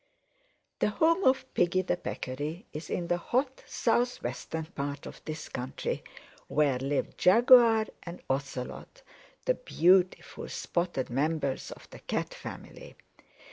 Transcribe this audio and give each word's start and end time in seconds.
"The 0.79 0.89
home 0.89 1.23
of 1.25 1.45
Piggy 1.53 1.83
the 1.83 1.95
Peccary 1.95 2.65
is 2.73 2.89
in 2.89 3.05
the 3.05 3.17
hot 3.19 3.61
southwestern 3.67 4.65
part 4.65 5.05
of 5.05 5.23
this 5.25 5.47
country, 5.47 6.03
where 6.47 6.79
live 6.79 7.17
Jaguar 7.17 7.85
and 8.01 8.19
Ocelot, 8.27 9.03
the 9.45 9.53
beautiful 9.53 10.49
spotted 10.49 11.11
members 11.11 11.69
of 11.69 11.87
the 11.91 11.99
Cat 11.99 12.33
family. 12.33 12.95